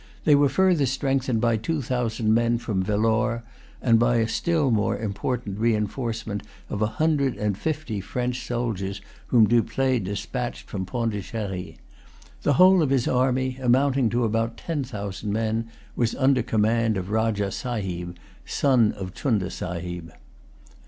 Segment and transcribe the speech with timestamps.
[0.23, 3.43] They were further strengthened by two thousand men from Vellore,
[3.83, 9.45] and by a still more important reinforcement of a hundred and fifty French soldiers whom
[9.47, 11.77] Dupleix despatched from Pondicherry.
[12.41, 16.97] The whole of his army, amounting to about ten thousand men, was under the command
[16.97, 20.11] of Rajah Sahib, son of Chunda Sahib.